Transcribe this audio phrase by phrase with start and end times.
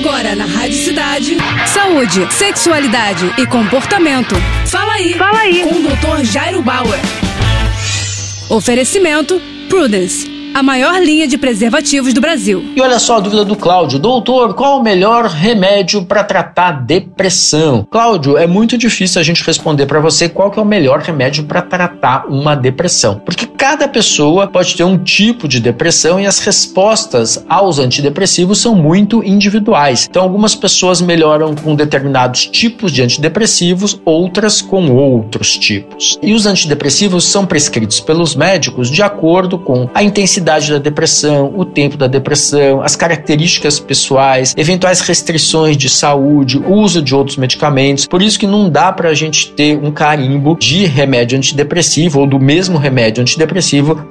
[0.00, 1.36] Agora na Rádio Cidade.
[1.66, 4.34] Saúde, sexualidade e comportamento.
[4.66, 5.12] Fala aí.
[5.12, 5.62] Fala aí.
[5.62, 6.24] Com o Dr.
[6.24, 6.98] Jairo Bauer.
[8.48, 12.64] Oferecimento Prudence a maior linha de preservativos do Brasil.
[12.74, 13.98] E olha só a dúvida do Cláudio.
[13.98, 17.86] Doutor, qual o melhor remédio para tratar depressão?
[17.90, 21.44] Cláudio, é muito difícil a gente responder para você qual que é o melhor remédio
[21.44, 23.20] para tratar uma depressão.
[23.24, 28.74] Porque cada pessoa pode ter um tipo de depressão e as respostas aos antidepressivos são
[28.74, 30.06] muito individuais.
[30.08, 36.18] Então, algumas pessoas melhoram com determinados tipos de antidepressivos, outras com outros tipos.
[36.22, 41.66] E os antidepressivos são prescritos pelos médicos de acordo com a intensidade da depressão, o
[41.66, 48.06] tempo da depressão, as características pessoais, eventuais restrições de saúde, uso de outros medicamentos.
[48.06, 52.26] Por isso que não dá para a gente ter um carimbo de remédio antidepressivo ou
[52.26, 53.49] do mesmo remédio antidepressivo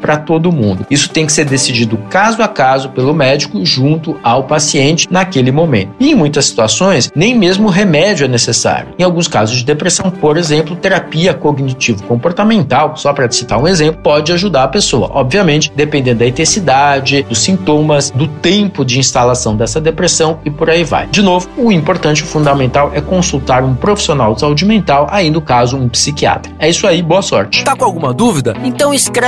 [0.00, 0.86] para todo mundo.
[0.90, 5.92] Isso tem que ser decidido caso a caso pelo médico junto ao paciente naquele momento.
[6.00, 8.88] E em muitas situações, nem mesmo remédio é necessário.
[8.98, 14.32] Em alguns casos de depressão, por exemplo, terapia cognitivo-comportamental, só para citar um exemplo, pode
[14.32, 15.10] ajudar a pessoa.
[15.12, 20.84] Obviamente, dependendo da intensidade, dos sintomas, do tempo de instalação dessa depressão e por aí
[20.84, 21.06] vai.
[21.06, 25.40] De novo, o importante, o fundamental é consultar um profissional de saúde mental, aí no
[25.40, 26.52] caso um psiquiatra.
[26.58, 27.64] É isso aí, boa sorte.
[27.64, 28.54] Tá com alguma dúvida?
[28.64, 29.27] Então escreve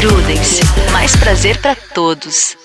[0.00, 0.60] Prudence,
[0.92, 2.58] mais prazer para todos.